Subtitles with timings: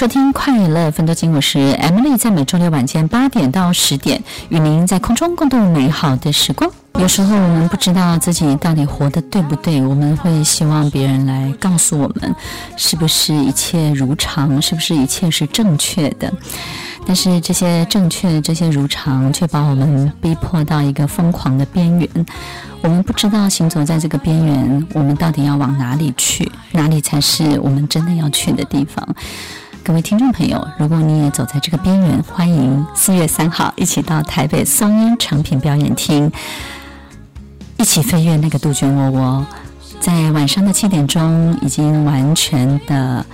[0.00, 6.70] 收听快乐芬多精，我是 Emily，在每周六晚间八点到十点，与您在空中共度美好的时光。
[6.94, 12.34] 有时候我们不知道自己到底活得对不对，我们会希望别人来告诉我们，
[12.78, 16.32] 是不是一切如常，是不是一切是正确的。
[17.06, 22.08] 但是这些正确、这些如常，却把我们逼迫到一个疯狂的边缘。
[22.80, 26.50] 我们不知道行走在这个边缘，我们到底要往哪里去？
[26.72, 29.06] 哪里才是我们真的要去的地方？
[29.82, 36.30] 各位听众朋友，如果你也走在这个边缘，欢迎四月三号一起到台北松烟诚品表演厅，
[37.78, 39.46] 一起飞越那个杜鹃窝窝。
[39.98, 43.24] 在晚上的七点钟已经完全的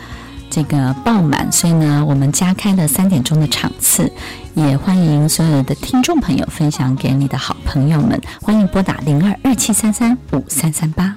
[0.49, 4.11] 这个爆满，所以呢，我们加开了三点钟的场次，
[4.55, 8.21] 也欢迎所有的听众朋友分享给你的好朋友们。
[8.41, 11.17] 欢迎拨打零二二七三三五三三八。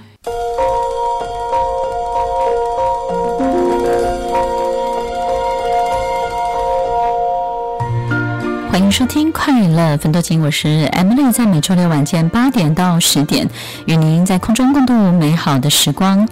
[8.71, 13.49] 欢迎收听快乐芬多精，我是 Emily，在每周六晚间八点到十点，
[13.87, 16.29] 与您在空中共度美好的时光。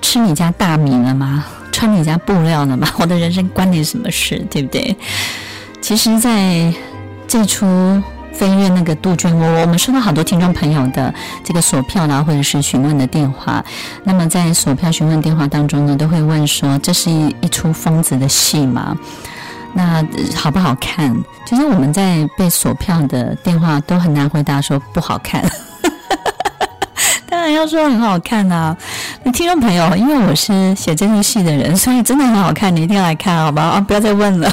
[0.00, 1.44] 吃你家大米了吗？
[1.70, 2.88] 穿你家布料了吗？
[2.98, 4.96] 我的人生关你什么事，对不对？
[5.82, 6.72] 其实，在
[7.28, 13.62] 这出飞越那个杜鹃窝，我们收到好多听众朋友的这个索票啦，或者是询问的电话。
[14.04, 18.96] 那么，在索票询问电话当中呢，都会问说：这是一一出疯子的戏吗？
[19.74, 20.04] 那
[20.36, 21.14] 好不好看？
[21.44, 25.44] 其实我们在被锁票的电话都很难回答说不好看，
[27.28, 28.76] 当然要说很好看啊！
[29.24, 33.62] 那听众朋友，因为我是写这部戏的人，所以真的很好看，你一定要来看，好吧？
[33.62, 34.50] 啊，不要再问了。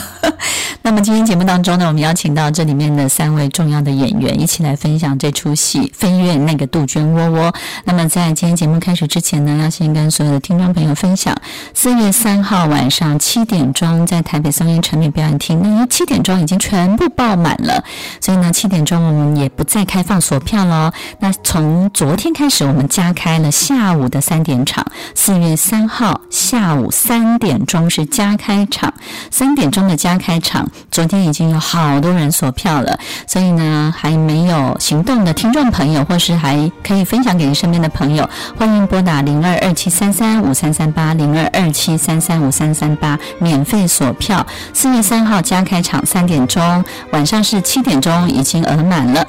[0.91, 7.49] 那么今天节目当中呢，我们邀请到这里面的三位重要的演员，一起来分享这出戏《飞越那个杜鹃窝窝》。
[7.85, 11.33] 那么在今天节目开始之前呢，要先跟所有的听众朋友分享，
[11.73, 17.81] 四月三号晚上七点钟在台北松烟诚品表演厅，因为七点钟已经全部爆满了，
[18.19, 20.91] 所以呢七点钟我们也不再开放索票了。
[21.21, 24.85] 那从昨天开始，我们加开了下午的三点场，
[25.15, 28.93] 四月三号下午三点钟是加开场，
[29.29, 30.69] 三点钟的加开场。
[30.89, 32.97] 昨天已经有好多人索票了，
[33.27, 44.45] 所以呢，还没有行动的听众朋友，或是还可以分享给你身边的朋友，欢迎拨打零二二七三三五三三八零二二七三三五三三八免费索票。
[44.73, 49.25] 四月三号加开场三点钟，晚上是七点钟已经额满了。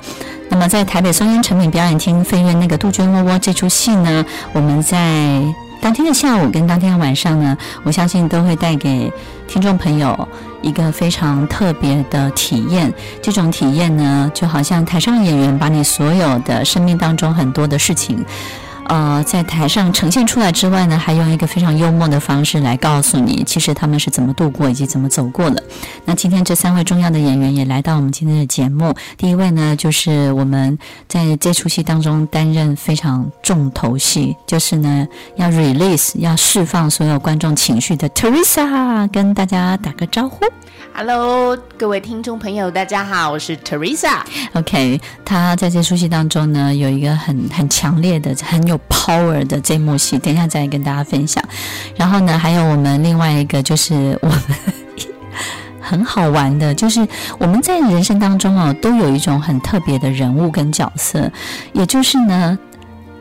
[0.48, 5.42] 那么在台北松烟诚品表演厅飞越那个杜鹃窝窝这出戏呢，我们在。
[5.82, 9.12] 当天的下午跟当天的晚上呢，我相信都会带给
[9.48, 10.28] 听众朋友
[10.62, 12.94] 一个非常特别的体验。
[13.20, 18.24] 这种体验呢，就好像台上演员把你所有的生命当中很多的事情。
[18.88, 25.62] 呃，在台上呈现出来之外呢，还用一个非常幽默的方式来告诉你，其实他们是怎么度过以及怎么走过的。
[26.04, 28.94] 那今天这三位重要的演员也来到我们今天的节目。
[29.16, 30.78] 第一位呢，就是我们
[31.08, 35.06] 在这出戏当中担任非常重头戏，就是呢
[35.36, 40.44] 要 release 要释放所有观众情绪的 Teresa，跟大家打个招呼。
[40.94, 44.18] Hello，各位听众朋友，大家好，我是 Teresa。
[44.52, 51.42] OK，他在这出戏当中呢，有一个很很强烈的、很有 power 的这幕戏，等一下再跟大家分享。
[51.96, 54.38] 然后呢，还有我们另外一个，就是我们
[55.80, 57.06] 很好玩的，就是
[57.38, 61.30] 我们在人生当中啊，都有一种很特别的人物跟角色，
[61.72, 62.58] 也就是呢。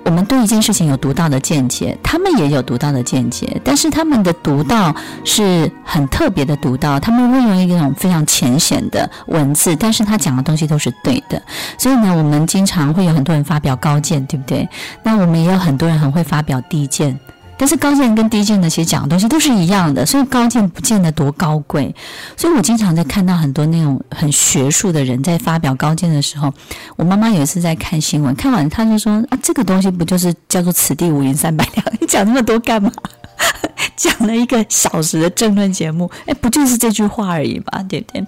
[0.04, 4.94] 我们对一件事情有独到的见解，他们也有独到的见解，但是他们的独到
[5.24, 11.42] 是很特别的独到，他们会用一种非常浅显的文字，但是他讲的东西都是对的。
[11.78, 14.68] 所以呢，我们经常会有很多人发表高见，对不对？
[15.04, 17.18] 那我们也有很多人很会发表低见。
[17.62, 21.94] 但是高见跟低见呢其实讲的东西都是一样的，所以高见不见得多高贵。
[22.36, 26.52] 所以我经常在看到很多那种很学术的人在发表高见的时候，
[26.96, 31.86] 我妈妈有一次在看新闻，看完她就说：“啊，这个东西不就是叫做‘此地无银三百两’？
[32.02, 32.92] 你讲那么多干嘛？”
[34.02, 38.26] 讲了一个小时的政论节目，哎，不就是这句话而已嘛，对不对？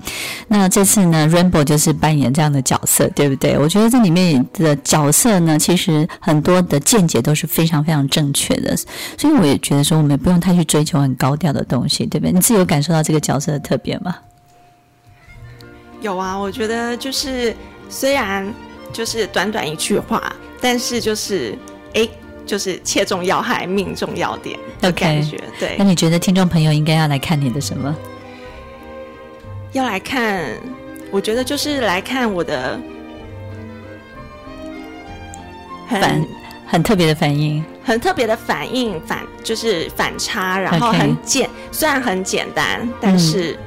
[0.47, 3.57] 那这次呢，Rainbow 就是扮演这样的角色，对不对？
[3.57, 8.77] 我觉得这里面的角色呢，其实很多的见解都是非常非常正确的，
[9.17, 12.31] 所以我也觉得说，我们不用太去追求很高调的东西，对不对？
[12.31, 14.15] 你自己有感受到这个角色的特别吗？
[16.01, 17.55] 有啊，我觉得就是
[17.89, 18.53] 虽然
[18.91, 20.31] 就是短短一句话，
[20.61, 21.57] 但是就是
[21.95, 22.07] 哎。
[22.45, 25.37] 就是切中要害，命中要点的感觉。
[25.37, 25.59] Okay.
[25.59, 27.95] 对，那你觉得听众朋友应该要来看你的什么？
[29.71, 30.43] 要来看，
[31.09, 32.79] 我觉得就是来看我的
[35.87, 36.25] 很反
[36.67, 41.51] 很特别的反应，很特别的反应，反就是反差，然后很简，Okay.
[41.71, 43.57] 虽然很简单，但是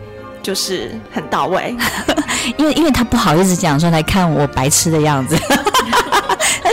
[0.43, 1.75] 就是很到位。
[1.79, 2.25] 嗯、
[2.57, 5.37] 因为因为他不好意思讲说来看我白痴的样子。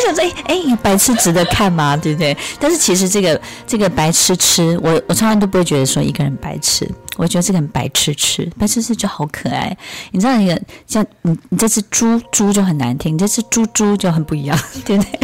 [0.06, 1.96] 他想说：“哎哎，白痴值得看吗？
[1.96, 2.36] 对不对？
[2.60, 9.76] 但是其实这个这个白痴痴，我我从来都不会觉得说一个人白痴，我觉得这个人白痴痴，白痴痴就好可爱。
[10.12, 15.20] 你知道那个像你你这只猪猪就很难听，你这只猪猪就很不一样， 对不对？”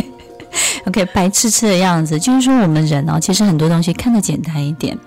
[0.89, 4.97] OK，白痴痴的样子，就是说我们人哦，其实很多东西看得简单一点，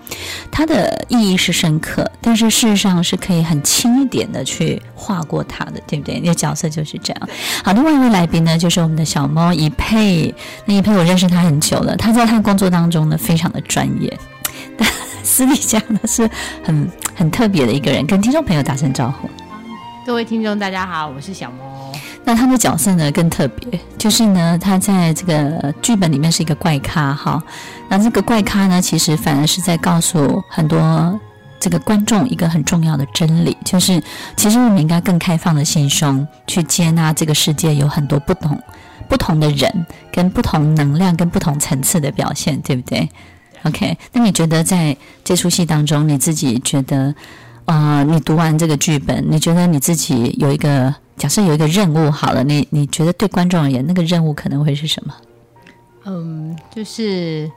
[0.48, 6.20] 它的意义是深刻，但是事实上是可以很轻一点的去划过它的，对不对？
[6.20, 7.28] 那个角色就是这样。
[7.64, 10.32] 好，另外一位来宾呢，就是我们的小猫一佩。
[10.66, 14.16] 那一佩我认识他很久了，他在他工作当中呢非常的专业，
[14.78, 14.88] 但
[15.24, 16.30] 私底下呢是
[16.62, 19.28] 很很特别的一个人，跟听众朋友打声招呼。
[20.06, 21.81] 各位听众，大家好，我是小猫。
[22.24, 27.42] 那他的角色呢更特别，就是呢，他在这个剧本里面是一个怪咖哈。
[27.88, 31.20] 那这个怪咖呢，其实反而是在告诉很多
[31.58, 34.00] 这个观众一个很重要的真理，就是
[34.36, 38.56] 其实我们应该更开放的心胸去接纳这个世界有很多不同
[39.08, 43.08] 不同的人，跟不同能量跟不同层次的表现，对不对
[43.64, 47.12] ？OK，那你觉得在这出戏当中，你自己觉得，
[47.64, 50.94] 呃，你读完这个剧本，你觉得你自己有一个？
[51.16, 55.14] 假设有一个任务好了，你你觉得对观众而言，那个任务可能会是什么？
[56.04, 57.48] 嗯，就是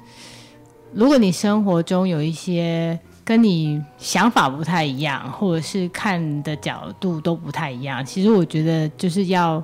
[0.94, 9.64] 如果你生活中有一些跟你想法不太一样，或者是看的角度都不太一样，其实我觉得就是要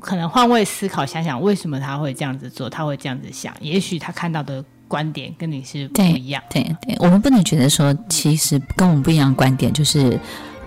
[0.00, 6.42] 可能换位思考，想想为什么他会这样子做，他会这样子想，也许他看到的观点跟你是不一样。
[6.50, 10.18] 对对，对，我们不能觉得说，其实跟我们不一样的观点就是。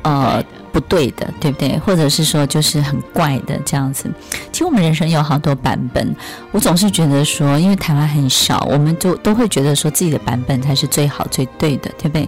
[0.05, 1.79] 呃，不对的，对不对？
[1.79, 4.07] 或者是说，就是很怪的这样子。
[4.51, 6.15] 其实我们人生有好多版本，
[6.51, 12.27] 我总是觉得说，因为台湾很小，我们就都会觉得说自己的版本才是最好、最对的，对不对？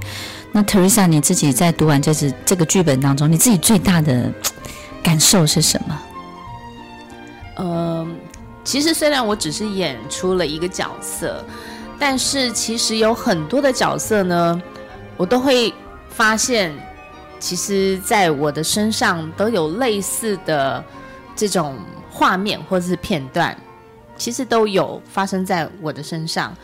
[0.52, 4.34] 那 Teresa，你自己在读完这次这个剧本当中，你自己最大的
[5.04, 6.00] 感受是什么？
[7.60, 8.16] 嗯、
[8.64, 11.46] 其实虽然我只是演出了一个角色，
[12.00, 14.60] 但是其实有很多的角色呢，
[15.16, 15.72] 我都会
[16.10, 16.74] 发现。
[17.40, 20.84] 其实，在我的身上都有类似的
[21.36, 21.78] 这种
[22.12, 23.56] 画面或者是片段，
[24.18, 26.56] 其实都有发生在我的身上。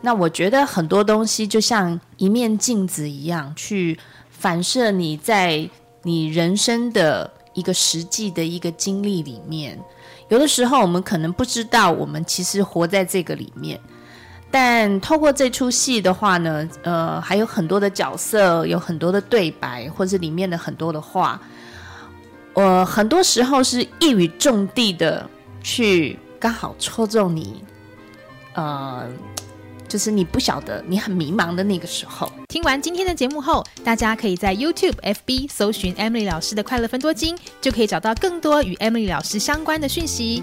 [0.00, 3.98] 那我觉得很多东西就像一面镜子一样，去
[4.30, 5.68] 反射你在
[6.02, 9.78] 你人生的一个实际的一个经历里面。
[10.28, 13.78] 有的时候，我们可能不知道，我们其实活在这个里面。
[14.52, 21.40] 但透过这出戏的话呢，呃，还有很多的角色，有很多的对白，或者里面的很多的话，
[22.52, 25.26] 我、很多时候是一语中的的
[25.62, 27.64] 去刚好戳中你，
[28.52, 29.08] 呃，
[29.88, 32.30] 就是你不晓得，你很迷茫的那个时候。
[32.48, 40.42] 听完今天的节目后，大家可以在 YouTube、FB 搜寻 Emily 老师的快乐分多金，就可以找到更多与 Emily 老师相关的讯息。